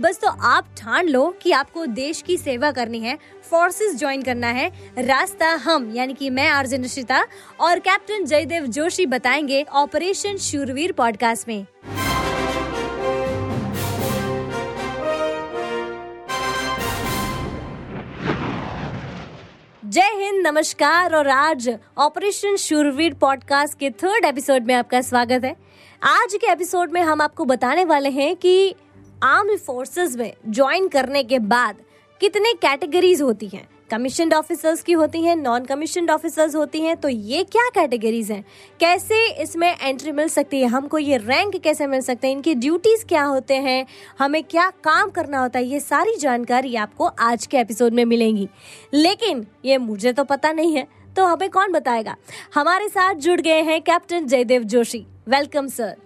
[0.00, 3.18] बस तो आप ठान लो कि आपको देश की सेवा करनी है
[3.50, 7.26] फोर्सेस ज्वाइन करना है, रास्ता हम, यानी कि मैं, आरजे निशिता
[7.60, 11.66] और कैप्टन जयदेव जोशी बताएँगे ऑपरेशन शूरवीर पॉडकास्ट में।
[19.84, 25.56] जय हिंद, नमस्कार और आज ऑपरेशन शूरवीर पॉडकास्ट के थर्ड एपिसोड में आपका स्वागत है।
[26.02, 28.74] आज के एपिसोड में हम आपको बताने वाले हैं कि
[29.22, 31.76] आर्म फोर्सेस में ज्वाइन करने के बाद
[32.20, 33.68] कितने कैटेगरीज होती हैं?
[33.90, 38.44] कमीशन ऑफिसर्स की होती हैं नॉन कमीशन ऑफिसर्स होती हैं तो ये क्या कैटेगरीज हैं?
[38.80, 40.66] कैसे इसमें एंट्री मिल सकती है?
[40.66, 42.34] हमको ये रैंक कैसे मिल सकते हैं?
[42.34, 43.86] इनकी ड्यूटीज़ क्या होते हैं?
[44.18, 45.64] हमें क्या काम करना होता है?
[45.64, 48.48] ये सारी जानकारी आपको आज के एपिसोड में मिलेंगी।
[48.94, 52.16] लेकिन ये मुझे तो पता नहीं है तो हमें कौन बताएगा?
[52.54, 55.96] हमारे साथ जुड़ गए हैं captain Jaidev Joshi welcome sir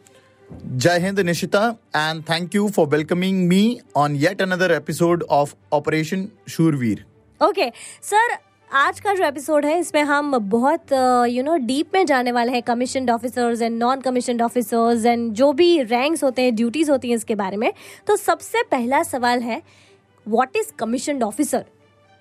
[0.51, 6.31] Jai Hind Nishita and thank you for welcoming me on yet another episode of Operation
[6.47, 7.01] Shurveer.
[7.41, 7.69] Okay
[8.03, 8.37] sir
[8.73, 10.93] आज का जो एपिसोड है इसमें हम बहुत
[11.31, 15.53] यू नो डीप में जाने वाले हैं commission officers and non commission officers and जो
[15.53, 17.73] भी रैंक्स होते हैं ड्यूटीज़ होती हैं इसके बारे में।
[18.07, 19.63] तो सबसे पहला सवाल है
[20.29, 21.65] व्हाट इज़ कमीशन ऑफिसर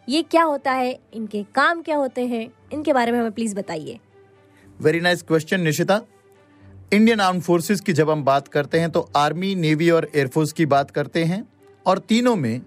[0.10, 1.00] ये क्या होता है?
[1.14, 2.48] इनके काम क्या होते हैं?
[2.74, 4.00] इनके बारे में हमें प्लीज़ बताइए।
[4.82, 6.02] Very nice question Nishita
[6.94, 10.66] Indian arm forces की जब हम बात करते हैं तो आर्मी नेवी और एयरफोर्स की
[10.66, 11.48] बात करते हैं
[11.86, 12.62] और तीनों में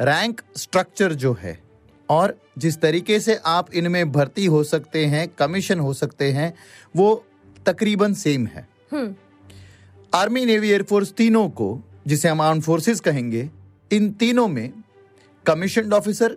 [0.00, 1.62] रैंक स्ट्रक्चर जो है
[2.10, 6.54] और जिस तरीके से आप इनमें भर्ती हो सकते हैं कमीशन हो सकते हैं
[6.96, 7.24] वो
[7.66, 8.68] तकरीबन सेम है।
[10.14, 13.50] आर्मी नेवी एयरफोर्स तीनों को जिसे हम आर्म फोर्सेस कहेंगे
[13.92, 14.72] इन तीनों में
[15.46, 16.36] commission officer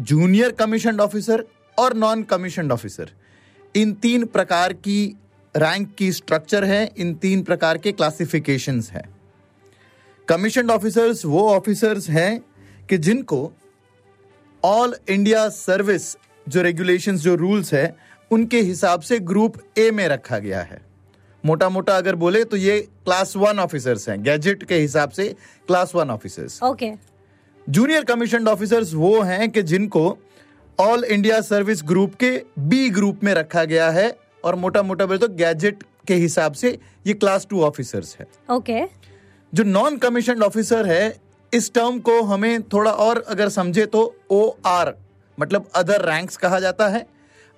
[0.00, 1.44] junior commission officer
[1.78, 3.10] और नॉन कमीशन ऑफिसर
[3.76, 5.16] इन तीन प्रकार की
[5.54, 9.02] रैंक की स्ट्रक्चर है इन तीन प्रकार के क्लासिफिकेशंस है।
[10.28, 12.40] कमीशन ऑफिसर्स वो ऑफिसर्स हैं
[12.88, 13.50] कि जिनको
[14.62, 17.94] ऑल इंडिया सर्विस जो रेगुलेशंस जो रूल्स है
[18.30, 20.80] उनके हिसाब से ग्रुप ए में रखा गया है।
[21.44, 25.28] मोटा मोटा अगर बोले तो ये क्लास वन ऑफिसर्स हैं गैजेट के हिसाब से
[25.66, 26.90] class one officers okay
[27.66, 30.18] junior commission officers वो हैं कि जिनको
[30.78, 34.10] ऑल इंडिया सर्विस ग्रुप के बी ग्रुप में रखा गया है
[34.44, 38.80] और मोटा मोटा बोले तो गैजेट के हिसाब से ये क्लास टू ऑफिसर्स है। ओके
[39.52, 41.14] जो नॉन कमीशन ऑफिसर है
[41.52, 44.94] इस टर्म को हमें थोड़ा और अगर समझे तो ओ आर
[45.38, 47.06] मतलब अदर रैंक्स कहा जाता है।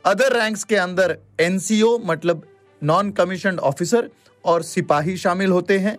[0.05, 2.43] अदर रैंक्स के अंदर एनसीओ मतलब
[2.83, 4.11] नॉन कमीशन ऑफिसर
[4.45, 5.97] और सिपाही शामिल होते हैं।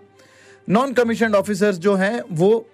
[0.67, 2.65] नॉन कमीशन ऑफिसर्स जो हैं वो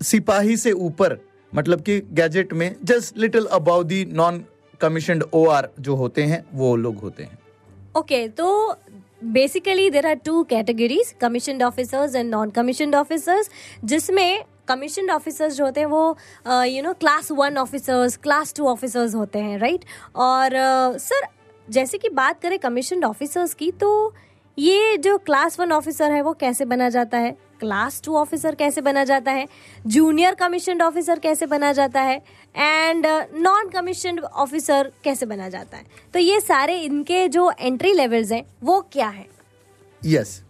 [0.00, 1.18] सिपाही से ऊपर
[1.52, 4.44] मतलब कि गैजेट में just little about the non
[4.80, 7.38] commission O R जो होते हैं वो लोग होते हैं।
[7.96, 8.48] ओके तो
[9.24, 13.50] basically there are two categories commission officers and non commission officers
[13.84, 16.16] जिसमें कमीशन ऑफिसर्स जो होते हैं वो
[16.64, 20.16] you know class one officers class two officers होते हैं राइट right?
[20.16, 21.30] और सर uh,
[21.68, 24.12] जैसे कि बात करें कमीशन ऑफिसर्स की तो
[24.58, 27.30] ये जो क्लास वन ऑफिसर है वो कैसे बना जाता है?
[27.60, 29.46] क्लास टू ऑफिसर कैसे बना जाता है?
[29.86, 32.16] जूनियर कमीशन ऑफिसर कैसे बना जाता है?
[32.56, 35.84] एंड नॉन कमीशन ऑफिसर कैसे बना जाता है?
[36.14, 39.26] तो ये सारे इनके जो एंट्री लेवल्स हैं वो क्या है?
[40.02, 40.42] Yes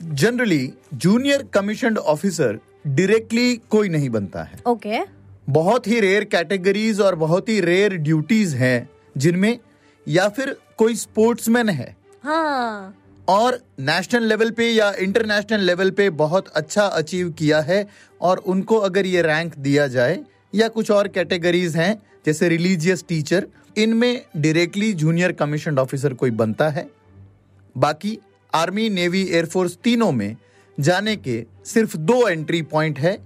[0.00, 5.00] generally junior commission officer directly कोई नहीं बनता है। ओके
[5.50, 9.58] बहुत ही रेयर कैटेगरीज और बहुत ही रेयर ड्यूटीज़ हैं जिनमें
[10.06, 11.94] या फिर कोई स्पोर्ट्समैन है।
[12.24, 12.94] हाँ।
[13.28, 17.86] और नेशनल लेवल पे या इंटरनेशनल लेवल पे बहुत अच्छा अचीव किया है
[18.20, 20.18] और उनको अगर ये रैंक दिया जाए
[20.54, 23.46] या कुछ और कैटेगरीज हैं, जैसे रिलीजियस टीचर
[23.76, 26.88] इनमें डायरेक्टली जूनियर कमीशन ऑफिसर कोई बनता है।
[27.76, 28.18] बाकी
[28.52, 30.36] आर्मी नेवी एयरफोर्स तीनों में
[30.78, 33.18] जाने के सिर्फ़ दो एंट्री पॉइंट है।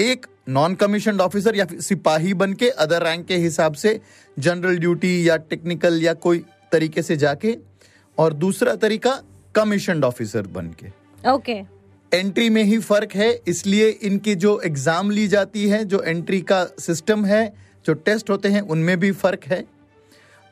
[0.00, 3.98] एक नॉन कमीशन ऑफिसर या सिपाही बन के अदर रैंक के हिसाब से
[4.36, 7.56] जनरल ड्यूटी या टेक्निकल या कोई तरीके से जाके।
[8.18, 9.20] और दूसरा तरीका
[9.54, 11.60] कमीशन ऑफिसर बन के ओके
[12.12, 16.64] एंट्री में ही फ़र्क है इसलिए इनकी जो एग्ज़ाम ली जाती है जो एंट्री का
[16.80, 17.42] सिस्टम है
[17.86, 19.64] जो टेस्ट होते हैं उनमें भी फ़र्क है।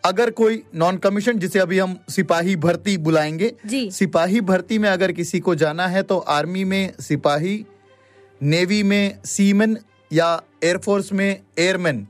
[0.05, 5.13] अगर कोई नॉन कमीशन जिसे अभी हम सिपाही भर्ती बुलाएँगे जी। सिपाही भर्ती में अगर
[5.13, 7.65] किसी को जाना है तो आर्मी में सिपाही
[8.41, 9.77] नेवी में सीमन
[10.13, 10.31] या
[10.65, 12.07] एयरफोर्स में एयरमैन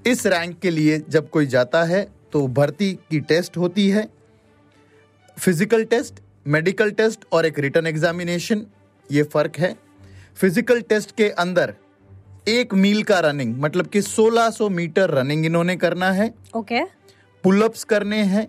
[0.00, 4.08] इस रैंक के लिए जब कोई जाता है तो भर्ती की टेस्ट होती है।
[5.36, 8.66] फ़िज़िकल टेस्ट मेडिकल टेस्ट और एक रिटर्न एग्जामिनेशन
[9.10, 9.74] ये फ़र्क है।
[10.36, 11.74] फ़िज़िकल टेस्ट के अंदर
[12.48, 16.82] एक मील का रनिंग मतलब कि 1600 मीटर रनिंग इन्होंने करना है। ओके।
[17.44, 18.46] पुलअप्स करने हैं।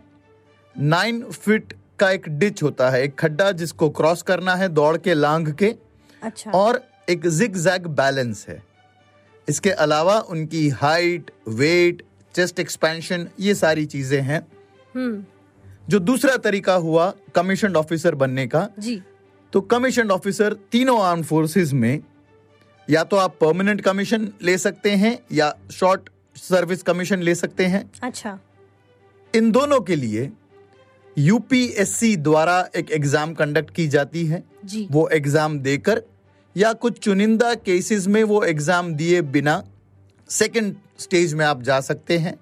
[0.75, 5.13] नाइन फिट का एक डिच होता है एक खड्डा जिसको क्रॉस करना है दौड़ के
[5.13, 5.73] लांग के।
[6.21, 8.61] अच्छा। और एक जिग जैग बैलेंस है।
[9.47, 12.03] इसके अलावा उनकी हाइट वेट
[12.35, 14.47] चेस्ट एक्सपेंशन ये सारी चीज़ें हैं।
[14.95, 15.23] हम्म।
[15.87, 19.01] जो दूसरा तरीका हुआ कमीशन ऑफिसर बनने का जी।
[19.53, 22.01] तो कमीशन ऑफिसर तीनों आर्म फोर्सेस में
[22.87, 27.83] या तो आप परमानेंट कमीशन ले सकते हैं या शॉर्ट सर्विस कमीशन ले सकते हैं।
[28.03, 28.37] अच्छा।
[29.33, 30.29] इन दोनों के लिए
[31.17, 36.01] यूपीएससी द्वारा एक एग्ज़ाम कंडक्ट की जाती है। जी। वो एग्ज़ाम देकर
[36.55, 39.61] या कुछ चुनिंदा केसेस में वो एग्ज़ाम दिए बिना
[40.29, 42.35] सेकंड स्टेज में आप जा सकते हैं।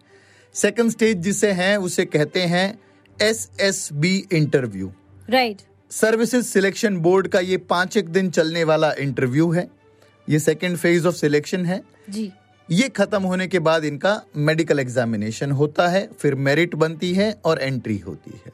[0.55, 2.79] सेकंड स्टेज जिसे हैं उसे कहते हैं
[3.21, 4.91] S S B interview
[5.29, 9.67] right services selection board का ये पाँच एक दिन चलने वाला इंटरव्यू है।
[10.27, 12.31] ये सेकंड फ़ेज़ ऑफ़ सिलेक्शन है। जी।
[12.69, 17.61] ये खत्म होने के बाद इनका मेडिकल एग्जामिनेशन होता है फिर मेरिट बनती है और
[17.61, 18.51] एंट्री होती है।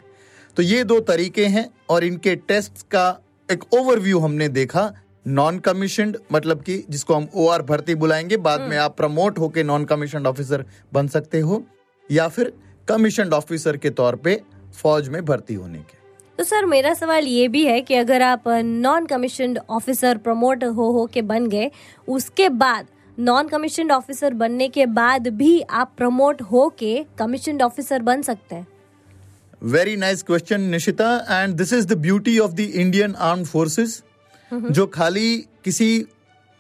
[0.58, 3.08] तो ये दो तरीके हैं और इनके टेस्ट का
[3.50, 4.92] एक ओवरव्यू हमने देखा
[5.28, 9.64] नॉन कमीशनड मतलब कि जिसको हम ओ आर भर्ती बुलाएँगे बाद में आप प्रमोट होके
[9.64, 11.64] नॉन कमीशन ऑफिसर बन सकते हो
[12.10, 12.54] या फिर
[12.88, 14.42] कमीशन ऑफिसर के तौर पे
[14.78, 15.96] फौज में भर्ती होने के।
[16.40, 20.92] तो सर मेरा सवाल ये भी है कि अगर आप नॉन कमीशन ऑफिसर प्रमोट हो
[20.92, 21.70] हो के बन गए
[22.08, 22.88] उसके बाद
[23.18, 28.56] नॉन कमीशन ऑफिसर बनने के बाद भी आप प्रमोट हो के कमीशन ऑफिसर बन सकते
[28.56, 28.68] हैं।
[29.64, 34.02] Very nice question Nishita and this is the beauty of the Indian arm forces
[34.52, 36.06] जो खाली किसी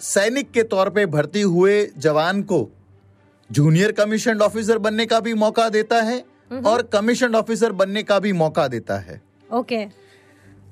[0.01, 2.67] सैनिक के तौर पे भर्ती हुए जवान को
[3.49, 6.17] जूनियर कमीशन ऑफिसर बनने का भी मौका देता है
[6.51, 9.85] और कमीशन ऑफिसर बनने का भी मौका देता है। ओके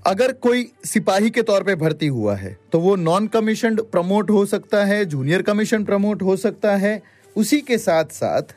[0.05, 4.45] अगर कोई सिपाही के तौर पे भर्ती हुआ है तो वो नॉन कमीशन प्रमोट हो
[4.45, 7.01] सकता है जूनियर कमीशन प्रमोट हो सकता है।
[7.35, 8.55] उसी के साथ साथ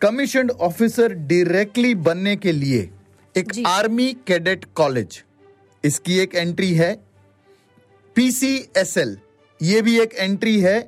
[0.00, 2.88] कमीशन ऑफिसर डायरेक्टली बनने के लिए
[3.34, 5.22] एक आर्मी कैडेट कॉलेज
[5.84, 6.94] इसकी एक एंट्री है।
[8.16, 9.16] पीसीएसएल
[9.60, 10.78] ये भी एक एंट्री है।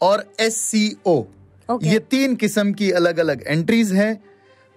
[0.00, 1.12] और एससीओ
[1.68, 4.12] ओके। ये तीन किस्म की अलग अलग एंट्रीज हैं।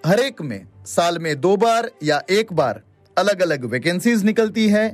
[0.04, 2.82] हर एक में साल में दो बार या एक बार
[3.18, 4.86] अलग अलग वैकेंसीज निकलती है।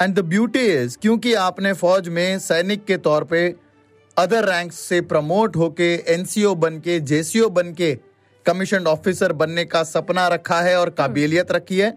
[0.00, 3.42] एंड द ब्यूटी इज़ क्योंकि आपने फौज में सैनिक के तौर पे
[4.16, 7.94] अदर रैंक्स से प्रमोट होके एनसीओ बन के जेसीओ बन के
[8.46, 11.92] कमीशन ऑफिसर बनने का सपना रखा है और काबिलियत रखी है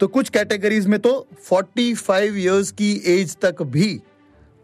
[0.00, 1.12] तो कुछ कैटेगरीज में तो
[1.52, 4.00] 45 इयर्स की एज तक भी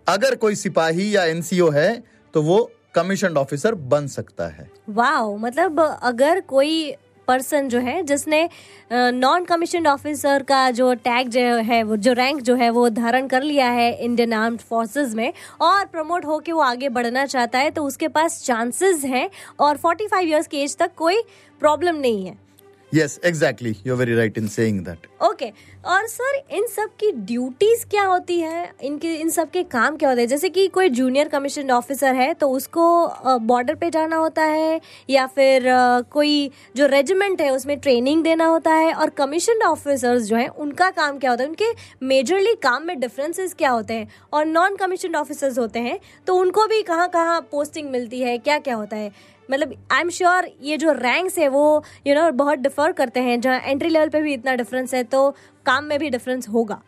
[0.06, 1.92] अगर कोई सिपाही या एनसीओ है
[2.34, 2.58] तो वो
[2.94, 6.94] कमीशन ऑफिसर बन सकता है। वाओ मतलब अगर कोई
[7.30, 8.48] पर्सन जो है, जिसने
[8.92, 13.26] नॉन कमीशन ऑफिसर का जो टैग जो है, वो जो रैंक जो है, वो धारण
[13.28, 15.32] कर लिया है इंडियन आर्म्ड फोर्सेस में
[15.62, 19.28] और प्रमोट होके वो आगे बढ़ना चाहता है तो उसके पास चांसेस हैं
[19.60, 21.22] और 45 इयर्स की एज तक कोई
[21.60, 22.49] प्रॉब्लम नहीं है।
[22.94, 25.52] Yes exactly you very right in saying that okay
[25.86, 28.72] और सर, इन सब की ड्यूटीज़ क्या होती है?
[28.82, 30.28] इनके, इन सब के काम क्या होते हैं?
[30.28, 35.26] जैसे कि कोई जूनियर कमीशन ऑफिसर है तो उसको बॉर्डर पे जाना होता है, या
[35.26, 35.64] फिर
[36.12, 40.90] कोई जो रेजिमेंट है, उसमें ट्रेनिंग देना होता है, और कमीशन ऑफिसर्स जो हैं, उनका
[40.90, 41.48] काम क्या होता है?
[41.48, 41.72] उनके
[42.06, 44.08] मेजरली काम में डिफरेंसेस क्या होते हैं?
[44.32, 48.38] और नॉन कमीशन ऑफिसर्स होते हैं तो उनको भी कहाँ कहाँ पोस्टिंग मिलती है?
[48.38, 49.12] क्या क्या होता है?
[49.50, 52.92] मतलब आई एम श्योर ये जो रैंक्स है वो यू you नो know, बहुत डिफर
[52.92, 55.30] करते हैं जहाँ एंट्री लेवल पे भी इतना डिफरेंस है तो
[55.66, 56.82] काम में भी डिफरेंस होगा।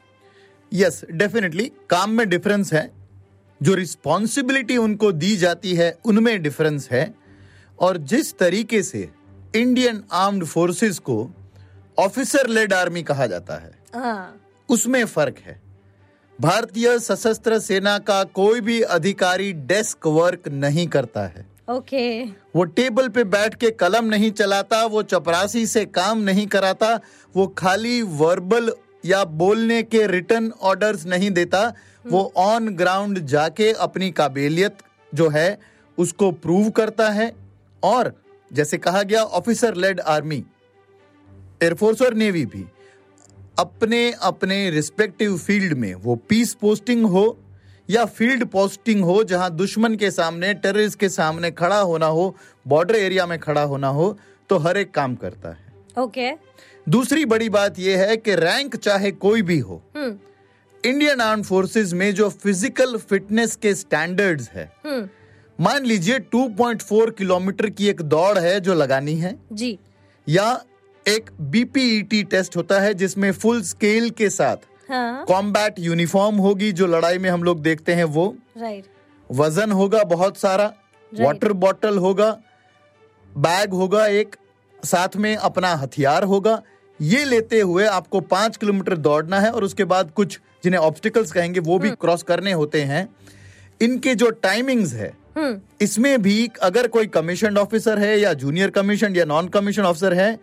[0.73, 2.91] यस डेफिनेटली काम में डिफरेंस है।
[3.63, 7.15] जो रिस्पॉन्सिबिलिटी उनको दी जाती है उनमें डिफरेंस है।
[7.79, 9.09] और जिस तरीके से
[9.57, 11.31] इंडियन आर्म्ड फोर्सेस को
[11.99, 15.61] ऑफिसर लेड आर्मी कहा जाता है हाँ। उसमें फ़र्क है।
[16.41, 22.23] भारतीय सशस्त्र सेना का कोई भी अधिकारी डेस्क वर्क नहीं करता है। ओके
[22.57, 27.01] वो टेबल पे बैठ के कलम नहीं चलाता, वो चपरासी से काम नहीं कराता,
[27.35, 28.73] वो खाली वर्बल
[29.07, 31.73] या बोलने के रिटर्न ऑर्डर्स नहीं देता,
[32.07, 34.79] वो ऑन ग्राउंड जाके अपनी काबिलियत
[35.13, 35.59] जो है,
[35.99, 37.33] उसको प्रूव करता है।
[37.83, 38.13] और
[38.51, 40.45] जैसे कहा गया officer led army
[41.63, 42.65] air force और नेवी भी
[43.59, 47.25] अपने अपने रिस्पेक्टिव फ़ील्ड में वो पीस पोस्टिंग हो
[47.89, 52.35] या फ़ील्ड पोस्टिंग हो जहाँ दुश्मन के सामने टेररिस्ट के सामने खड़ा होना हो
[52.67, 54.17] बॉर्डर एरिया में खड़ा होना हो
[54.51, 56.31] तो हर एक काम करता है। ओके
[56.87, 60.19] दूसरी बड़ी बात यह है कि रैंक चाहे कोई भी हो हम्म।
[60.85, 65.09] इंडियन आर्म फोर्सेस में जो फ़िज़िकल फिटनेस के स्टैंडर्ड्स है हम्म।
[65.59, 69.79] मान लीजिए 2.4 किलोमीटर की एक दौड़ है जो लगानी है जी।
[70.27, 70.65] या
[71.07, 74.57] एक बीपीईटी टेस्ट होता है जिसमें फुल स्केल के साथ
[74.89, 78.85] हाँ। कॉम्बैट यूनिफॉर्म होगी जो लड़ाई में हम लोग देखते हैं वो। राइट
[79.31, 80.73] वज़न होगा बहुत सारा.
[81.13, 82.31] वाटर बॉटल होगा
[83.31, 84.37] बैग होगा एक
[84.83, 86.61] साथ में अपना हथियार होगा।
[87.01, 91.61] ये लेते हुए आपको पाँच किलोमीटर दौड़ना है और उसके बाद कुछ जिन्हें ऑब्स्टिकल्स कहेंगे
[91.61, 93.09] वो भी क्रॉस करने होते हैं।
[93.81, 99.17] इनके जो टाइमिंग्स है हम्म। इसमें भी अगर कोई कमीशन ऑफिसर है या जूनियर कमीशन
[99.17, 100.39] या नॉन कमीशन ऑफिसर है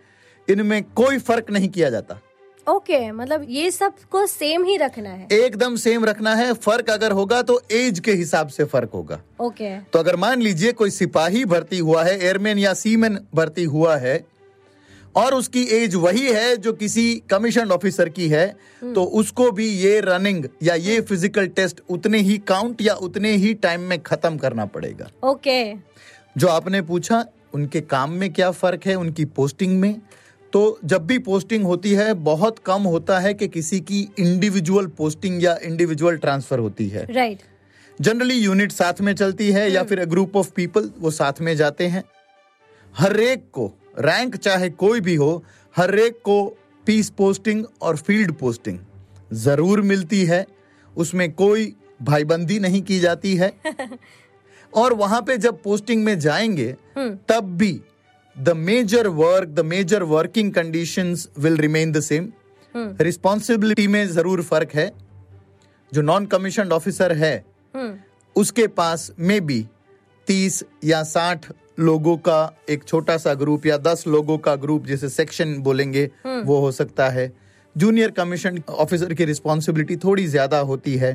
[0.48, 2.18] इनमें कोई फ़र्क नहीं किया जाता।
[2.66, 7.12] ओके okay, मतलब ये सबको सेम ही रखना है। एकदम सेम रखना है। फ़र्क अगर
[7.12, 9.92] होगा तो एज के हिसाब से फ़र्क होगा। ओके। okay.
[9.92, 14.24] तो अगर मान लीजिए कोई सिपाही भर्ती हुआ है एयरमैन या सीमैन भर्ती हुआ है
[15.16, 18.46] और उसकी एज वही है जो किसी कमीशन ऑफिसर की है
[18.84, 23.54] तो उसको भी ये रनिंग या ये फ़िज़िकल टेस्ट उतने ही काउंट या उतने ही
[23.56, 25.80] टाइम में खत्म करना पड़ेगा। ओके। okay.
[26.36, 27.24] जो आपने पूछा
[27.54, 28.94] उनके काम में क्या फ़र्क है?
[28.94, 30.00] उनकी पोस्टिंग में?
[30.52, 35.42] तो जब भी पोस्टिंग होती है बहुत कम होता है कि किसी की इंडिविजुअल पोस्टिंग
[35.42, 37.42] या इंडिविजुअल ट्रांसफ़र होती है। राइट
[38.00, 41.86] जनरली यूनिट साथ में चलती है या फिर ग्रुप ऑफ़ पीपल वो साथ में जाते
[41.86, 42.04] हैं।
[42.94, 43.66] हर एक को
[43.98, 45.44] रैंक चाहे कोई भी हो
[45.76, 46.44] हर एक को
[46.86, 48.78] पीस पोस्टिंग और फ़ील्ड पोस्टिंग
[49.32, 50.46] ज़रूर मिलती है।
[50.96, 53.52] उसमें कोई भाईबंदी नहीं की जाती है।
[54.74, 56.72] और वहाँ पे जब पोस्टिंग में जाएँगे
[57.28, 57.80] तब भी
[58.40, 62.30] the major work the major working conditions will remain the same
[63.00, 64.90] responsibility में ज़रूर फ़र्क है।
[65.92, 67.34] जो नॉन कमीशन ऑफिसर है
[67.74, 67.92] हम्म
[68.36, 69.66] उसके पास में भी
[70.28, 71.46] तीस या साठ
[71.80, 72.38] लोगों का
[72.70, 77.08] एक छोटा सा ग्रुप या दस लोगों का ग्रुप जिसे सेक्शन बोलेंगे वो हो सकता
[77.08, 77.30] है।
[77.76, 81.12] जूनियर कमीशन ऑफिसर की रिस्पॉन्सिबिलिटी थोड़ी ज़्यादा होती है।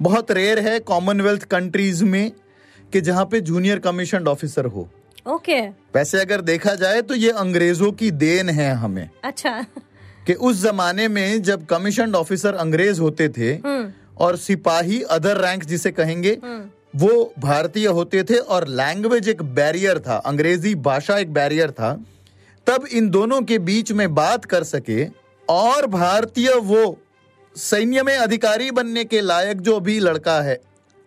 [0.00, 2.30] बहुत रेयर है कॉमनवेल्थ कंट्रीज़ में
[2.92, 4.88] कि जहाँ पे जूनियर कमीशन ऑफिसर हो।
[5.26, 5.60] ओके
[5.94, 9.60] वैसे अगर देखा जाए तो ये अंग्रेज़ों की देन है हमें। अच्छा।
[10.26, 15.64] कि उस जमाने में जब कमीशन ऑफिसर अंग्रेज़ होते थे हम्म। और सिपाही अदर रैंक
[15.64, 16.38] जिसे कहेंगे
[16.96, 21.92] वो भारतीय होते थे और लैंग्वेज एक बैरियर था अंग्रेज़ी भाषा एक बैरियर था
[22.66, 25.06] तब इन दोनों के बीच में बात कर सके
[25.48, 26.84] और भारतीय वो
[27.56, 30.60] सैन्य में अधिकारी बनने के लायक जो भी लड़का है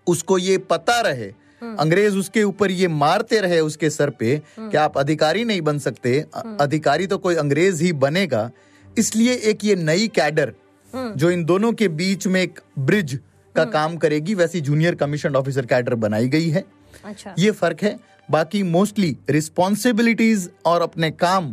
[0.08, 4.98] उसको ये पता रहे अंग्रेज़ उसके ऊपर ये मारते रहे उसके सर पे कि आप
[4.98, 6.20] अधिकारी नहीं बन सकते।
[6.62, 8.50] अधिकारी तो कोई अंग्रेज़ ही बनेगा।
[8.98, 10.54] इसलिए एक ये नई कैडर
[10.94, 13.20] जो इन दोनों के बीच में एक ब्रिज
[13.56, 16.64] का काम करेगी वैसी जूनियर कमीशन ऑफिसर कैडर बनाई गई है।
[17.06, 17.98] अच्छा। ये फ़र्क है।
[18.30, 21.52] बाकी मोस्टली रिस्पॉन्सिबिलिटीज और अपने काम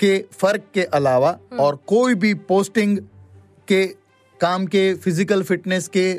[0.00, 2.98] के फ़र्क के अलावा और कोई भी पोस्टिंग
[3.68, 3.86] के
[4.40, 6.12] काम के फ़िज़िकल फिटनेस के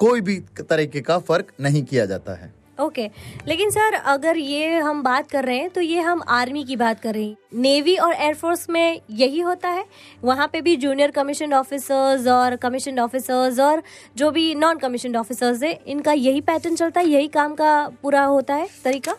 [0.00, 3.08] कोई भी तरीके का फ़र्क नहीं किया जाता है। ओके।
[3.48, 7.00] लेकिन सर अगर ये हम बात कर रहे हैं तो ये हम आर्मी की बात
[7.00, 9.84] कर रहे हैं। नेवी और एयरफोर्स में यही होता है।
[10.24, 13.82] वहाँ पे भी जूनियर कमीशन ऑफिसर्स और कमीशन ऑफिसर्स और
[14.16, 18.24] जो भी नॉन कमीशन ऑफिसर्स है इनका यही पैटर्न चलता है यही काम का पूरा
[18.24, 19.16] होता है। तरीका?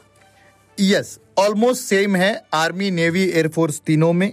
[0.77, 4.31] यस ऑलमोस्ट सेम है आर्मी नेवी एयरफोर्स तीनों में।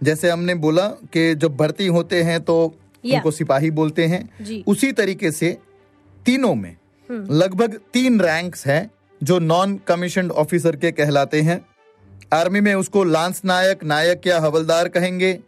[0.00, 2.74] जैसे हमने बोला कि जब भर्ती होते हैं तो
[3.04, 3.14] Yeah.
[3.14, 5.48] उनको सिपाही बोलते हैं। उसी तरीके से
[6.26, 6.76] तीनों में
[7.10, 8.90] लगभग तीन रैंक्स हैं
[9.20, 11.60] जो नॉन कमीशन ऑफिसर के कहलाते हैं।
[12.32, 15.38] आर्मी में उसको लांस नायक नायक या हवलदार कहेंगे।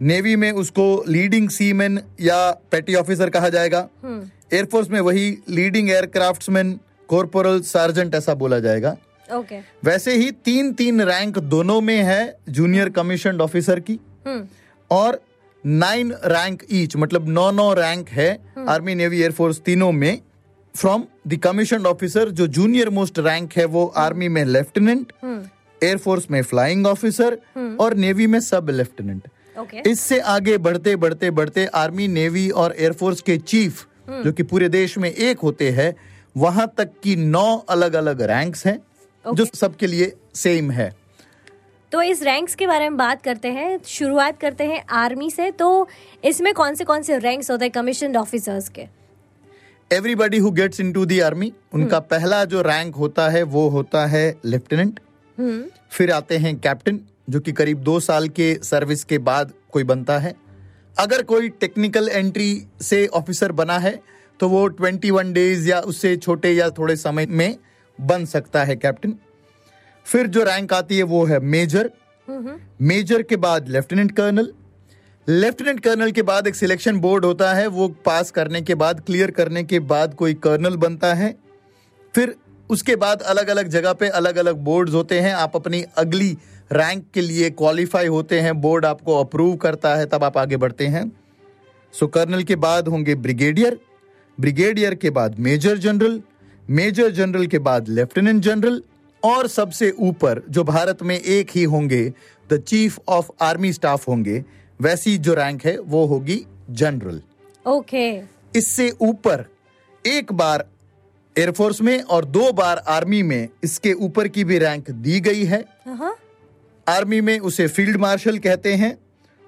[0.00, 3.88] नेवी में उसको लीडिंग सीमैन या पेटी ऑफिसर कहा जाएगा।
[4.52, 8.96] एयरफोर्स में वही लीडिंग एयरक्राफ्ट्समैन कॉर्पोरल सार्जेंट ऐसा बोला जाएगा।
[9.28, 14.46] ओके वैसे ही तीन तीन रैंक दोनों में है जूनियर कमीशन ऑफिसर की। हम्म।
[14.90, 15.20] और
[15.64, 18.30] नाइन रैंक ईच मतलब नौ नौ रैंक है
[18.68, 20.20] आर्मी नेवी एयरफोर्स तीनों में।
[20.76, 25.12] फ्रॉम द कमीशन ऑफिसर जो जूनियर मोस्ट रैंक है वो आर्मी में लेफ्टिनेंट
[25.82, 27.38] एयरफोर्स में फ्लाइंग ऑफिसर
[27.80, 29.28] और नेवी में सब लेफ्टिनेंट
[29.58, 33.86] ओके इससे आगे बढ़ते बढ़ते बढ़ते आर्मी नेवी और एयरफोर्स के चीफ
[34.24, 35.94] जो कि पूरे देश में एक होते हैं
[36.36, 39.36] वहाँ तक की नौ अलग अलग रैंक्स हैं okay.
[39.36, 40.90] जो सबके लिए सेम है।
[41.92, 45.88] तो इस रैंक्स के बारे में बात करते हैं शुरुआत करते हैं आर्मी से तो
[46.24, 48.86] इसमें कौन से कौन से रैंक्स होते हैं कमीशन ऑफिसर्स के?
[49.94, 54.38] Everybody who gets into the army उनका पहला जो रैंक होता है वो होता है
[54.44, 55.00] लेफ्टिनेंट
[55.38, 59.84] हम्म फिर आते हैं कैप्टन जो कि करीब दो साल के सर्विस के बाद कोई
[59.84, 60.34] बनता है।
[60.98, 64.00] अगर कोई टेक्निकल एंट्री से ऑफिसर बना है
[64.40, 67.56] तो वो 21 डेज़ या उससे छोटे या थोड़े समय में
[68.00, 69.14] बन सकता है कैप्टन
[70.04, 71.90] फिर जो रैंक आती है वो है मेजर
[72.82, 74.52] मेजर के बाद लेफ्टिनेंट कर्नल
[75.28, 79.30] लेफ्टिनेंट कर्नल के बाद एक सिलेक्शन बोर्ड होता है, वो पास करने के बाद, क्लियर
[79.30, 81.38] करने के बाद कोई कर्नल बनता है।
[82.14, 82.36] फिर
[82.70, 86.38] उसके बाद अलग अलग जगह पे अलग अलग बोर्ड्स होते हैं। आप अपनी अगली
[86.72, 90.86] रैंक के लिए क्वालिफाई होते हैं। बोर्ड आपको अप्रूव करता है, तब आप आगे बढ़ते
[90.86, 91.12] हैं।
[91.92, 93.78] सो कर्नल के बाद होंगे ब्रिगेडियर।
[94.40, 96.22] ब्रिगेडियर के बाद मेजर जनरल।
[96.70, 98.82] मेजर जनरल के बाद लेफ्टिनेंट जनरल।
[99.24, 102.12] और सबसे ऊपर, जो भारत में एक ही होंगे,
[102.52, 104.44] the chief of army staff होंगे
[104.80, 107.20] वैसी जो रैंक है वो होगी जनरल
[107.66, 108.06] ओके
[108.54, 109.44] इससे ऊपर
[110.04, 110.64] एक बार
[111.36, 115.64] एयरफोर्स में और दो बार आर्मी में इसके ऊपर की भी रैंक दी गई है.
[115.86, 116.14] हाँ
[116.86, 118.96] आर्मी में उसे फ़ील्ड मार्शल कहते हैं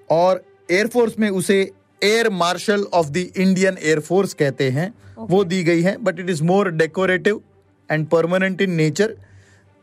[0.08, 1.60] और एयरफोर्स में उसे
[2.02, 4.88] air marshal of the Indian air force कहते हैं.
[4.90, 5.30] Okay.
[5.30, 7.40] वो दी गई है but it is more decorative
[7.90, 9.16] and permanent in nature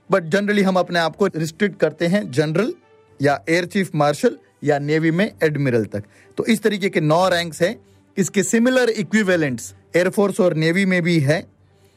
[0.10, 2.74] but generally हम अपने आप को रिस्ट्रिक्ट करते हैं जनरल
[3.20, 6.04] या एयर चीफ मार्शल या नेवी में एडमिरल तक।
[6.38, 7.76] तो इस तरीके के नौ रैंक्स हैं।
[8.18, 11.42] इसके सिमिलर इक्विवेलेंट्स एयरफोर्स और नेवी में भी है।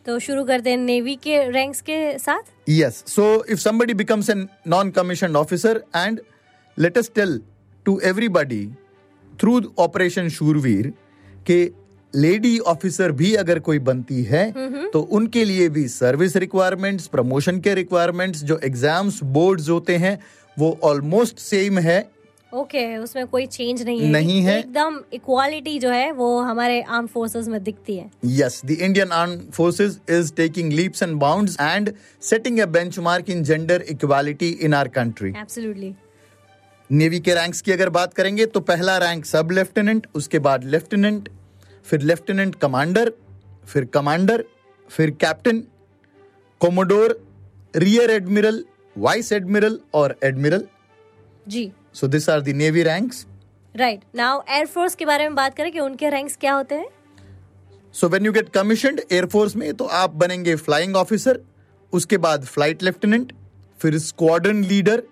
[0.06, 2.42] तो शुरू करते हैं नेवी के रैंक्स के साथ?
[2.70, 3.02] Yes.
[3.06, 6.20] So if somebody becomes a non-commissioned officer and
[6.78, 7.38] let us tell
[7.86, 8.62] to everybody
[9.32, 10.92] through Operation Shurveer
[11.48, 11.58] कि
[12.14, 14.44] लेडी ऑफिसर भी अगर कोई बनती है
[14.90, 20.18] तो उनके लिए भी सर्विस रिक्वायरमेंट्स प्रमोशन के रिक्वायरमेंट्स जो एग्ज़ाम्स बोर्ड्स होते हैं
[20.56, 21.98] वो ऑलमोस्ट सेम है।
[22.52, 26.80] ओके okay, उसमें कोई चेंज नहीं है। नहीं है। एकदम इक्वालिटी जो है वो हमारे
[26.82, 31.56] आर्म फोर्सेस में दिखती है। Yes, the Indian Armed Forces is taking leaps and bounds
[31.66, 31.92] and
[32.30, 35.32] setting a benchmark in gender equality in our country.
[35.36, 35.94] Absolutely
[36.90, 41.28] navy के रैंक्स की अगर बात करेंगे तो पहला रैंक सब लेफ्टिनेंट उसके बाद लेफ्टिनेंट
[41.86, 43.12] फिर लेफ्टिनेंट कमांडर
[43.68, 44.44] फिर कमांडर
[44.90, 45.62] फिर captain
[46.60, 47.18] commodore
[47.74, 48.64] rear admiral
[48.96, 50.64] vice admiral और admiral
[51.48, 53.26] ji. So this are the navy ranks
[53.74, 56.88] right now air force के बारे में बात करें कि उनके रैंक्स क्या होते हैं।
[57.94, 61.40] So when you get commissioned air force में तो आप बनेंगे फ्लाइंग ऑफिसर
[61.92, 63.32] उसके बाद फ़्लाइट लेफ्टिनेंट
[63.78, 65.02] फिर स्क्वाड्रन लीडर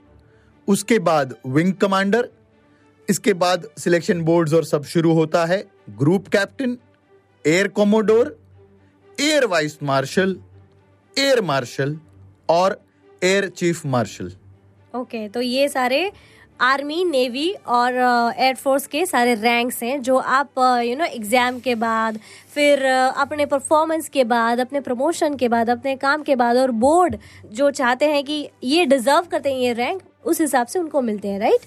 [0.69, 2.29] उसके बाद विंग कमांडर
[3.09, 5.63] इसके बाद सिलेक्शन बोर्ड्स और सब शुरू होता है।
[5.99, 6.77] Group captain
[7.45, 8.37] air commodore
[9.19, 10.37] air vice marshal
[11.17, 11.99] air marshal
[12.51, 12.81] और
[13.23, 14.33] एयर चीफ मार्शल
[14.95, 16.01] ओके तो ये सारे
[16.61, 17.95] आर्मी नेवी और
[18.39, 22.19] एयरफोर्स के सारे रैंक्स हैं जो आप यू नो एग्ज़ाम के बाद
[22.55, 27.17] फिर अपने परफॉर्मेंस के बाद अपने प्रमोशन के बाद अपने काम के बाद और बोर्ड
[27.53, 31.29] जो चाहते हैं कि ये डिजर्व करते हैं ये रैंक उस हिसाब से उनको मिलते
[31.29, 31.67] हैं राइट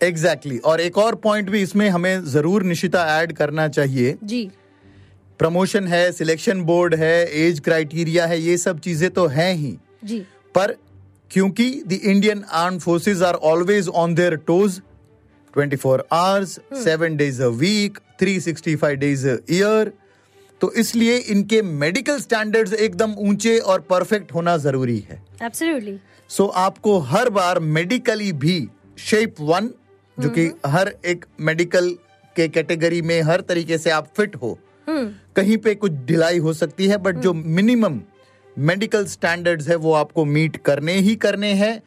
[0.00, 0.70] एग्जैक्टली exactly.
[0.70, 4.50] और एक और पॉइंट भी इसमें हमें ज़रूर निशिता ऐड करना चाहिए। जी।
[5.40, 10.18] प्रमोशन है सिलेक्शन बोर्ड है एज क्राइटेरिया है ये सब चीज़ें तो हैं ही। जी।
[10.54, 10.76] पर
[11.30, 14.80] क्योंकि the Indian arm forces are always on their toes
[15.54, 19.92] 24 hours seven days a week 365 days a year
[20.60, 25.98] तो इसलिए इनके मेडिकल स्टैंडर्ड्स एकदम ऊँचे और परफेक्ट होना ज़रूरी है। एब्सोल्युटली
[26.30, 28.56] सो so, आपको हर बार मेडिकली भी
[28.98, 29.70] शेप वन
[30.18, 31.90] जो कि हर एक मेडिकल
[32.36, 34.58] के कैटेगरी में हर तरीके से आप फिट हो।
[34.88, 38.00] कहीं पे कुछ ढिलाई हो सकती है बट जो मिनिमम
[38.58, 41.82] मेडिकल स्टैंडर्ड्स है वो आपको मीट करने ही करने हैं।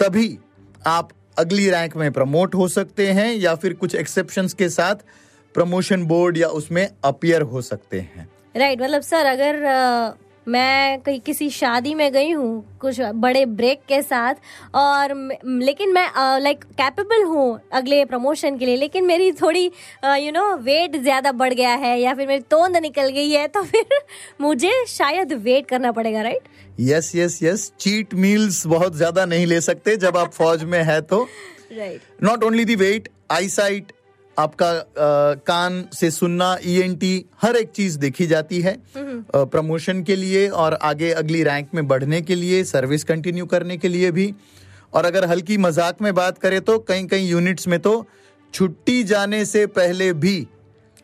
[0.00, 0.38] तभी
[0.86, 4.94] आप अगली रैंक में प्रमोट हो सकते हैं या फिर कुछ एक्सेप्शंस के साथ
[5.54, 9.54] प्रमोशन बोर्ड या उसमें अपियर हो सकते हैं। राइट right, मतलब सर अगर
[10.48, 14.34] मैं कहीं किसी शादी में गई हूँ कुछ बड़े ब्रेक के साथ
[14.74, 16.06] और लेकिन मैं
[16.40, 19.64] लाइक कैपेबल हूँ अगले प्रमोशन के लिए लेकिन मेरी थोड़ी
[20.04, 23.62] यू नो वेट ज़्यादा बढ़ गया है या फिर मेरी तोंद निकल गई है तो
[23.64, 23.98] फिर
[24.40, 26.48] मुझे शायद वेट करना पड़ेगा right
[26.80, 31.00] yes yes yes cheat meals बहुत ज़्यादा नहीं ले सकते जब आप फौज में है
[31.04, 31.22] तो।
[31.72, 33.08] Right not only the weight
[33.50, 33.92] eyesight
[34.38, 40.46] आपका आ, कान से सुनना ईएनटी हर एक चीज़ देखी जाती है प्रमोशन के लिए
[40.48, 44.32] और आगे अगली रैंक में बढ़ने के लिए सर्विस कंटिन्यू करने के लिए भी।
[44.94, 47.94] और अगर हल्की मज़ाक में बात करें तो कई कई यूनिट्स में तो
[48.54, 50.36] छुट्टी जाने से पहले भी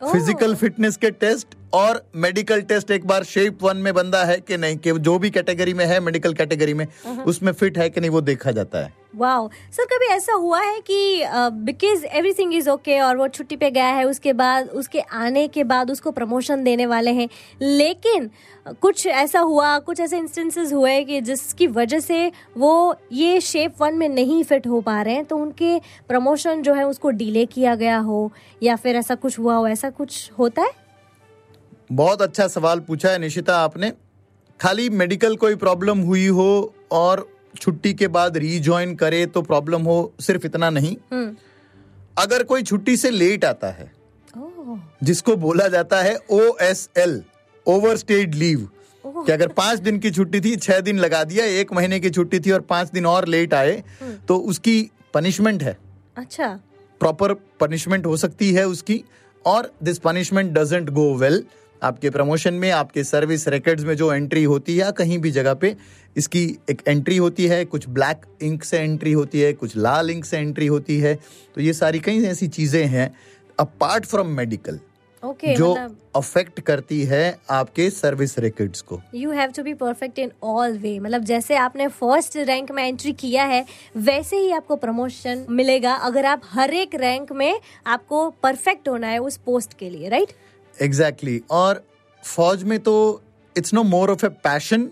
[0.01, 4.57] फ़िज़िकल फिटनेस के टेस्ट और मेडिकल टेस्ट एक बार शेप वन में बंदा है कि
[4.57, 6.87] नहीं कि जो भी कैटेगरी में है मेडिकल कैटेगरी में
[7.25, 10.79] उसमें फिट है कि नहीं वो देखा जाता है। वाओ सर कभी ऐसा हुआ है
[10.79, 11.25] कि
[11.63, 15.63] बिकॉज़ एवरीथिंग इज़ ओके और वो छुट्टी पे गया है उसके बाद उसके आने के
[15.63, 17.27] बाद उसको प्रमोशन देने वाले हैं
[17.61, 18.29] लेकिन
[18.81, 23.95] कुछ ऐसा हुआ कुछ ऐसे इंस्टेंसेस हुए कि जिसकी वजह से वो ये शेप वन
[23.95, 27.75] में नहीं फिट हो पा रहे हैं तो उनके प्रमोशन जो है उसको डिले किया
[27.75, 28.31] गया हो
[28.63, 30.84] या फिर ऐसा कुछ हुआ हो ऐसा कुछ होता है?
[31.89, 33.91] बहुत अच्छा सवाल पूछा है निशिता आपने।
[34.59, 37.27] खाली मेडिकल कोई प्रॉब्लम हुई हो और
[37.61, 41.35] छुट्टी के बाद रीजॉइन करे तो प्रॉब्लम हो सिर्फ़ इतना नहीं। हम्म।
[42.17, 43.91] अगर कोई छुट्टी से लेट आता है
[45.03, 47.21] जिसको बोला जाता है O S L
[47.65, 48.67] over stayed leave
[49.05, 52.39] कि अगर पाँच दिन की छुट्टी थी छह दिन लगा दिया एक महीने की छुट्टी
[52.39, 53.83] थी और पाँच दिन और लेट आए
[54.27, 54.81] तो उसकी
[55.13, 55.77] पनिशमेंट है।
[56.17, 56.47] अच्छा।
[57.01, 59.03] प्रॉपर पनिशमेंट हो सकती है उसकी
[59.45, 61.43] और this punishment doesn't go well
[61.85, 65.53] आपके प्रमोशन में आपके सर्विस रिकॉर्ड्स में जो एंट्री होती है या कहीं भी जगह
[65.53, 65.75] पे
[66.15, 70.25] इसकी एक एंट्री होती है कुछ ब्लैक इंक से एंट्री होती है कुछ लाल इंक
[70.25, 71.15] से एंट्री होती है
[71.55, 73.13] तो ये सारी कई ऐसी चीज़ें हैं
[73.57, 74.79] अपार्ट फ्रॉम मेडिकल
[75.23, 80.19] ओके जो मतलब अफेक्ट करती है आपके सर्विस रिकॉर्ड्स को। You have to be perfect
[80.19, 83.65] in all way मतलब जैसे आपने फ़र्स्ट रैंक में एंट्री किया है
[83.97, 89.19] वैसे ही आपको प्रमोशन मिलेगा। अगर आप हर एक रैंक में आपको परफेक्ट होना है
[89.19, 90.33] उस पोस्ट के लिए राइट
[90.81, 91.51] एग्जैक्टली exactly.
[91.51, 91.83] और
[92.23, 93.21] फौज में तो
[93.55, 94.89] it's no more of a passion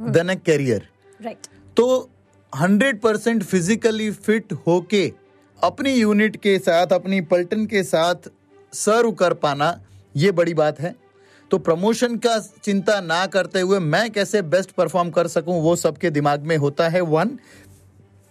[0.00, 0.88] than a career
[1.20, 1.46] right
[1.76, 2.10] तो
[2.52, 5.06] हंड्रेड परसेंट फिजिकली फिट होके
[5.58, 8.30] अपनी यूनिट के साथ अपनी पलटन के साथ
[8.72, 9.68] सर्व कर पाना
[10.14, 10.94] ये बड़ी बात है।
[11.50, 16.10] तो प्रमोशन का चिंता ना करते हुए मैं कैसे बेस्ट परफॉर्म कर सकूँ वो सबके
[16.10, 17.38] दिमाग में होता है वन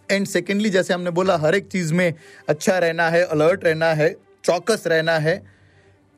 [0.10, 2.14] एंड सेकेंडली जैसे हमने बोला हर एक चीज़ में
[2.50, 4.10] अच्छा रहना है अलर्ट रहना है
[4.44, 5.42] चौकस रहना है।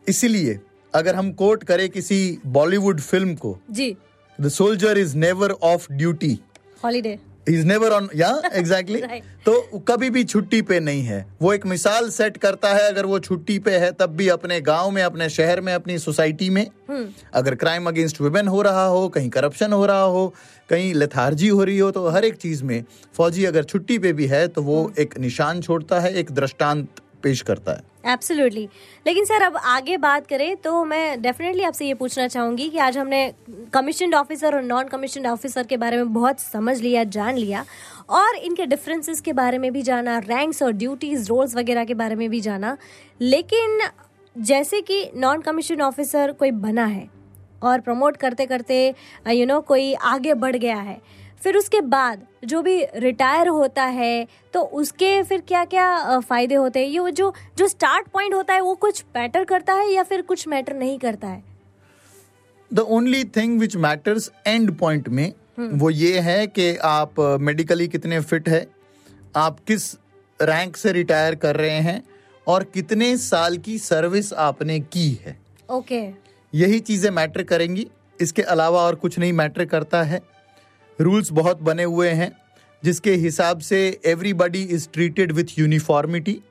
[0.08, 0.60] इसीलिए
[0.98, 3.96] अगर हम कोट करें किसी बॉलीवुड फ़िल्म को जी।
[4.40, 6.38] The soldier is never off duty
[6.84, 11.66] holiday is never on yeah exactly तो कभी भी छुट्टी पे नहीं है। वो एक
[11.66, 15.30] मिसाल सेट करता है अगर वो छुट्टी पे है तब भी अपने गाँव में अपने
[15.30, 16.66] शहर में अपनी सोसाइटी में।
[17.34, 20.34] अगर क्राइम अगेंस्ट वुमेन हो रहा हो कहीं करप्शन हो रहा हो
[20.70, 22.84] कहीं लेथार्जी हो रही हो तो हर एक चीज़ में
[23.18, 27.42] फौजी अगर छुट्टी पे भी है तो वो एक निशान छोड़ता है एक दृष्टांत पेश
[27.42, 28.68] करता है। एब्सोल्युटली
[29.06, 32.98] लेकिन सर, अब आगे बात करें तो मैं डेफिनेटली आपसे ये पूछना चाहूँगी कि आज
[32.98, 33.32] हमने
[33.74, 37.66] कमीशन ऑफिसर और नॉन कमीशन ऑफिसर के बारे में बहुत समझ लिया, जान लिया,
[38.10, 42.16] और इनके डिफरेंसेस के बारे में भी जाना रैंक्स और ड्यूटीज़ रोल्स वगैरह के बारे
[42.16, 42.78] में भी जाना।
[43.22, 43.80] लेकिन
[44.36, 47.08] जैसे कि नॉन कमीशन ऑफिसर कोई बना है,
[47.64, 48.94] और प्रमोट करते करते
[49.30, 51.00] यू नो कोई आगे बढ़ गया है
[51.42, 56.80] फिर उसके बाद जो भी रिटायर होता है तो उसके फिर क्या क्या फ़ायदे होते
[56.80, 56.88] हैं?
[56.88, 60.48] ये जो जो स्टार्ट पॉइंट होता है वो कुछ मैटर करता है या फिर कुछ
[60.48, 61.44] मैटर नहीं करता है?
[62.72, 68.20] The only thing which matters end point में वो ये है कि आप मेडिकली कितने
[68.22, 68.66] फिट है
[69.36, 69.94] आप किस
[70.40, 72.02] रैंक से रिटायर कर रहे हैं
[72.48, 75.38] और कितने साल की सर्विस आपने की है।
[75.70, 76.16] Okay okay.
[76.54, 77.88] यही चीज़ें मैटर करेंगी।
[78.20, 80.22] इसके अलावा और कुछ नहीं मैटर करता है।
[81.02, 82.32] रूल्स बहुत बने हुए हैं
[82.84, 86.42] जिसके हिसाब से everybody is treated with uniformity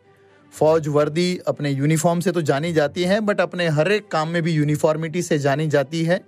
[0.55, 4.43] फौज वर्दी अपने यूनिफॉर्म से तो जानी जाती है बट अपने हर एक काम में
[4.43, 6.21] भी यूनिफॉर्मिटी से जानी जाती है।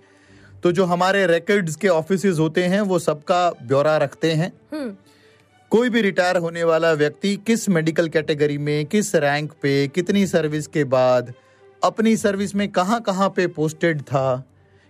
[0.62, 4.96] तो जो हमारे रिकॉर्ड्स के ऑफ़िस होते हैं वो सबका ब्यौरा रखते हैं। हम्म।
[5.70, 10.66] कोई भी रिटायर होने वाला व्यक्ति किस मेडिकल कैटेगरी में किस रैंक पे कितनी सर्विस
[10.66, 11.32] के बाद
[11.82, 14.44] अपनी सर्विस में कहाँ कहाँ पे पोस्टेड था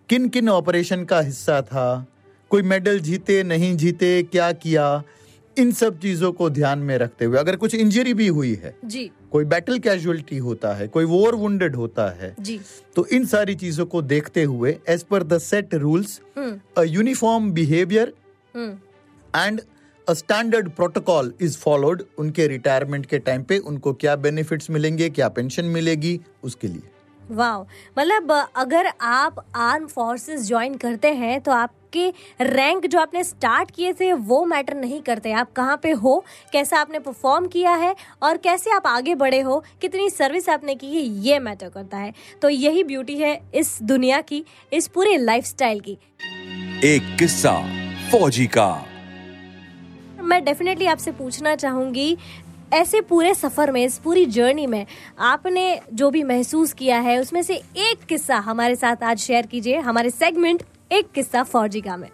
[0.09, 2.07] किन किन ऑपरेशन का हिस्सा था
[2.51, 5.03] कोई मेडल जीते नहीं जीते क्या किया
[5.57, 9.11] इन सब चीज़ों को ध्यान में रखते हुए अगर कुछ इंजरी भी हुई है जी।
[9.33, 12.59] कोई बैटल कैजुअलिटी होता है कोई वॉर वुंडेड होता है जी।
[12.97, 18.13] तो इन सारी चीज़ों को देखते हुए as per the set rules a uniform behaviour
[18.55, 19.61] and
[20.07, 25.29] a standard protocol is followed उनके रिटायरमेंट के टाइम पे उनको क्या बेनिफिट्स मिलेंगे क्या
[25.29, 26.91] पेंशन मिलेगी उसके लिए।
[27.31, 27.61] वाह
[27.99, 32.09] मतलब अगर आप आर्म फोर्सेस ज्वाइन करते हैं तो आपके
[32.41, 36.79] रैंक जो आपने स्टार्ट किए थे वो मैटर नहीं करते। आप कहाँ पे हो कैसा
[36.79, 41.03] आपने परफॉर्म किया है और कैसे आप आगे बढ़े हो कितनी सर्विस आपने की है
[41.27, 42.13] ये मैटर करता है।
[42.43, 45.99] तो यही ब्यूटी है इस दुनिया की इस पूरे लाइफस्टाइल की।
[46.85, 47.55] एक किस्सा
[48.11, 48.85] फौजी का।
[50.23, 52.17] मैं डेफिनेटली आपसे पूछना चाहूँगी
[52.73, 54.85] ऐसे पूरे सफ़र में इस पूरी जर्नी में
[55.19, 59.79] आपने जो भी महसूस किया है उसमें से एक किस्सा हमारे साथ आज शेयर कीजिए।
[59.79, 62.09] हमारे सेगमेंट एक किस्सा फौजी का में।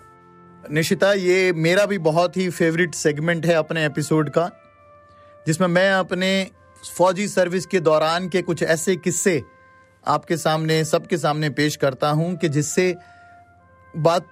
[0.70, 4.50] निशिता ये मेरा भी बहुत ही फेवरेट सेगमेंट है अपने एपिसोड का
[5.46, 6.30] जिसमें मैं अपने
[6.96, 9.42] फौजी सर्विस के दौरान के कुछ ऐसे किस्से
[10.04, 12.94] आपके सामने सबके सामने पेश करता हूँ कि जिससे
[13.94, 14.26] बात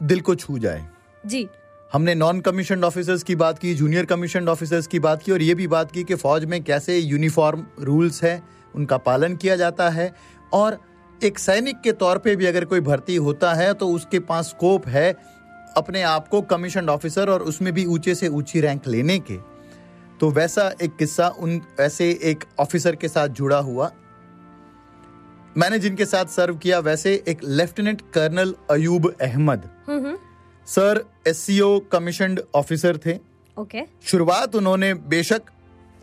[0.00, 0.86] दिल को छू जाए।
[1.26, 1.48] जी।
[1.92, 5.54] हमने नॉन कमीशन ऑफिसर्स की बात की जूनियर कमीशन ऑफिसर्स की बात की और ये
[5.54, 8.42] भी बात की कि फौज में कैसे यूनिफॉर्म रूल्स है,
[8.74, 10.12] उनका पालन किया जाता है
[10.52, 10.78] और
[11.20, 14.88] एक सैनिक के तौर पे भी अगर कोई भर्ती होता है तो उसके पास स्कोप
[14.88, 15.12] है
[15.76, 19.38] अपने आप को कमीशन ऑफिसर और उसमें भी ऊँचे से ऊँची रैंक लेने के।
[20.20, 23.90] तो वैसा एक किस्सा उन ऐसे एक ऑफिसर के साथ जुड़ा हुआ।
[25.56, 29.68] मैंने जिनके साथ सर्व किया, वैसे एक lieutenant colonel Ayub Ahmed.
[29.88, 30.16] Hmm hmm.
[30.68, 33.18] Sir S C O commission officer थे।
[33.56, 35.42] ओके शुरुआत उन्होंने बेशक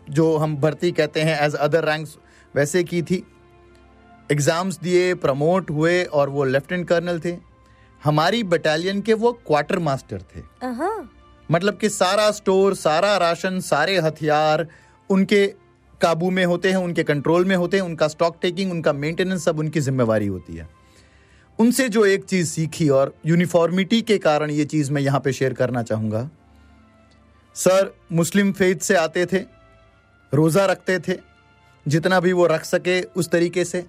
[0.08, 2.16] जो हम भर्ती कहते हैं एज अदर रैंक्स
[2.54, 3.22] वैसे की थी।
[4.30, 7.36] एग्ज़ाम्स दिए प्रमोट हुए और वो लेफ्टिनेंट कर्नल थे।
[8.02, 10.90] हमारी बटालियन के वो क्वार्टर मास्टर थे। अहा,
[11.48, 14.66] मतलब कि सारा स्टोर सारा राशन सारे हथियार
[15.10, 15.46] उनके
[16.00, 19.58] काबू में होते हैं उनके कंट्रोल में होते हैं उनका स्टॉक टेकिंग उनका मेंटेनेंस सब
[19.58, 20.68] उनकी जिम्मेवारी होती है।
[21.58, 25.52] उनसे जो एक चीज़ सीखी और यूनिफॉर्मिटी के कारण ये चीज़ मैं यहाँ पे शेयर
[25.52, 26.28] करना चाहूँगा।
[27.56, 29.38] सर मुस्लिम फेथ से आते थे
[30.32, 31.18] रोजा रखते थे
[31.86, 33.84] जितना भी वो रख सके उस तरीके से।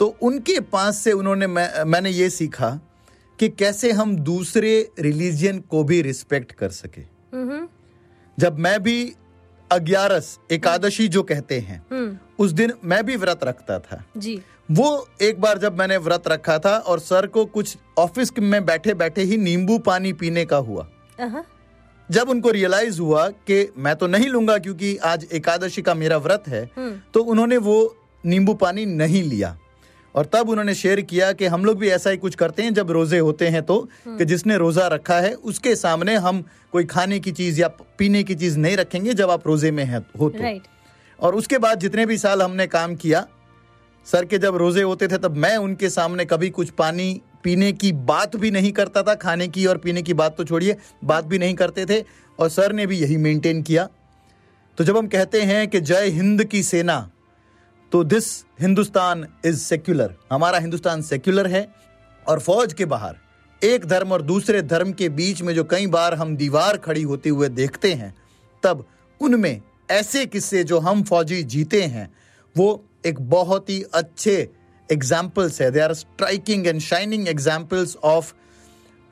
[0.00, 2.70] तो उनके पास से उन्होंने मैं, मैंने ये सीखा
[3.38, 7.00] कि कैसे हम दूसरे रिलीजियन को भी रिस्पेक्ट कर सके।
[7.36, 7.68] हम्म,
[8.38, 9.12] जब मैं भी
[9.70, 15.08] अग्यारस एकादशी जो कहते हैं हम्म, उस दिन मैं भी व्रत रखता था। जी। वो
[15.22, 19.22] एक बार जब मैंने व्रत रखा था और सर को कुछ ऑफ़िस में बैठे बैठे
[19.22, 20.86] ही नींबू पानी पीने का हुआ।
[22.08, 26.44] जब उनको रियलाइज़ हुआ कि मैं तो नहीं लूँगा क्योंकि आज एकादशी का मेरा व्रत
[26.48, 26.64] है
[27.14, 27.78] तो उन्होंने वो
[28.24, 29.56] नींबू पानी नहीं लिया।
[30.14, 32.90] और तब उन्होंने शेयर किया कि हम लोग भी ऐसा ही कुछ करते हैं जब
[32.90, 37.32] रोज़े होते हैं तो कि जिसने रोजा रखा है उसके सामने हम कोई खाने की
[37.32, 40.58] चीज़ या पीने की चीज़ नहीं रखेंगे जब आप रोज़े में हैं हो। तो
[41.20, 43.26] और उसके बाद जितने भी साल हमने काम किया
[44.08, 47.92] सर के जब रोज़े होते थे, तब मैं उनके सामने कभी कुछ पानी पीने की
[47.92, 51.38] बात भी नहीं करता था, खाने की और पीने की बात तो छोड़िए, बात भी
[51.38, 52.02] नहीं करते थे,
[52.38, 53.88] और सर ने भी यही मेंटेन किया।
[54.78, 56.98] तो जब हम कहते हैं कि जय हिंद की सेना
[57.92, 58.26] तो दिस
[58.60, 61.68] हिंदुस्तान इज़ सेक्युलर हमारा हिंदुस्तान सेक्युलर है,
[62.26, 63.16] और फौज के बाहर,
[63.62, 67.28] एक धर्म और दूसरे धर्म के बीच में जो कई बार हम दीवार खड़ी होते
[67.28, 68.14] हुए देखते हैं,
[68.62, 68.84] तब
[69.20, 72.10] उनमें ऐसे किस्से जो हम फौजी जीते हैं,
[72.56, 74.36] वो एक बहुत ही अच्छे
[74.92, 78.32] एग्जाम्पल्स है। They are striking and shining examples of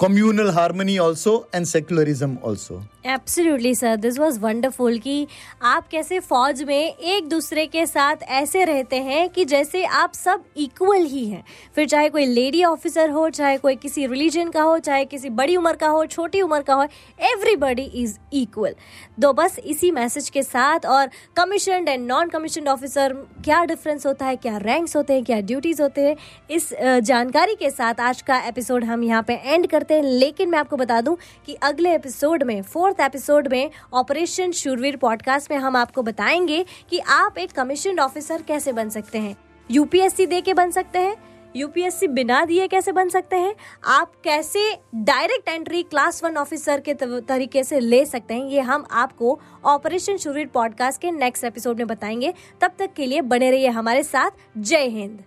[0.00, 5.26] communal harmony also and secularism also absolutely sir this was wonderful कि
[5.62, 10.44] आप कैसे फौज में एक दूसरे के साथ ऐसे रहते हैं कि जैसे आप सब
[10.56, 11.42] इक्वल ही हैं।
[11.76, 15.56] फिर चाहे कोई लेडी ऑफिसर हो, चाहे कोई किसी रिलीजन का हो, चाहे किसी बड़ी
[15.56, 16.82] उम्र का हो, छोटी उम्र का हो
[17.24, 18.74] एवरीबडी इज़ इक्वल
[19.22, 23.12] तो बस इसी मैसेज के साथ और commission and non commission officer
[23.44, 26.16] क्या डिफरेंस होता है, क्या रैंक्स होते हैं, क्या ड्यूटीज़ होते हैं,
[26.50, 30.58] इस जानकारी के साथ आज का एपिसोड हम यहाँ पे एंड करते हैं। लेकिन मैं
[30.58, 31.16] आपको बता दूँ
[31.46, 36.98] कि अगले एपिसोड में फोर्थ एपिसोड में ऑपरेशन शूरवीर पॉडकास्ट में हम आपको बताएँगे कि
[36.98, 39.36] आप एक कमीशन ऑफिसर कैसे बन सकते हैं।
[39.70, 41.16] यूपीएससी दे के बन सकते हैं,
[41.56, 43.54] यूपीएससी बिना दिए कैसे बन सकते हैं?
[43.84, 48.46] आप कैसे direct entry class one officer के तरीके से ले सकते हैं?
[48.46, 53.20] ये हम आपको ऑपरेशन शूरवीर पॉडकास्ट के नेक्स्ट एपिसोड में बताएँगे। तब तक के लिए
[53.20, 55.24] बने रहिए हमारे साथ। जय हिंद।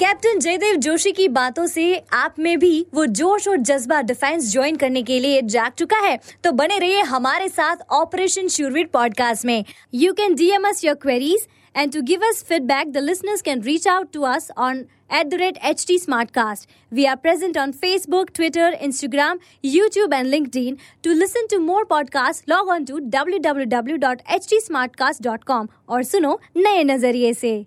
[0.00, 4.76] कैप्टन जयदेव जोशी की बातों से आप में भी वो जोश और जज्बा डिफेंस ज्वाइन
[4.76, 9.64] करने के लिए जाग चुका है। तो बने रहिए हमारे साथ ऑपरेशन शूरवीर पॉडकास्ट में।
[9.94, 13.88] You can DM us your queries and to give us feedback the listeners can reach
[13.88, 14.84] out to us on
[15.16, 16.66] at the rate HT Smartcast.
[16.92, 17.56] We are present
[21.50, 24.60] to more podcast log on to W W W dot H podcasts,
[24.96, 27.66] Smartcast dot com और सुनो नए नज़रिए से।